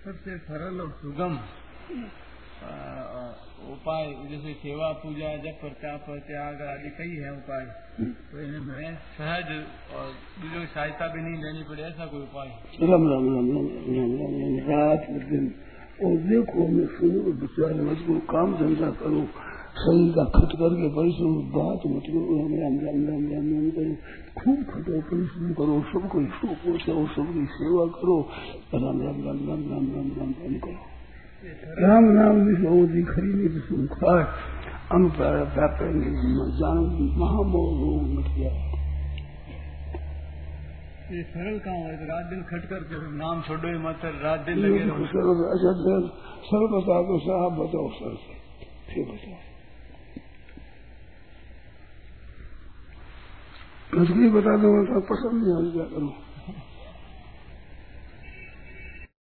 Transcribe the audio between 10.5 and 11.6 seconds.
की सहायता भी नहीं